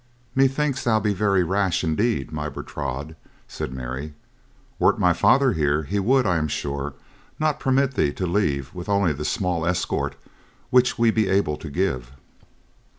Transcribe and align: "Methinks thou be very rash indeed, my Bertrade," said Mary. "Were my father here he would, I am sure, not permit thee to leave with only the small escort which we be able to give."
"Methinks 0.33 0.83
thou 0.83 0.99
be 0.99 1.13
very 1.13 1.43
rash 1.43 1.83
indeed, 1.83 2.31
my 2.31 2.49
Bertrade," 2.49 3.15
said 3.47 3.71
Mary. 3.71 4.15
"Were 4.79 4.97
my 4.97 5.13
father 5.13 5.53
here 5.53 5.83
he 5.83 5.99
would, 5.99 6.25
I 6.25 6.37
am 6.37 6.47
sure, 6.47 6.95
not 7.39 7.59
permit 7.59 7.93
thee 7.93 8.11
to 8.13 8.25
leave 8.25 8.73
with 8.73 8.89
only 8.89 9.13
the 9.13 9.23
small 9.25 9.63
escort 9.63 10.15
which 10.71 10.97
we 10.97 11.11
be 11.11 11.29
able 11.29 11.55
to 11.57 11.69
give." 11.69 12.13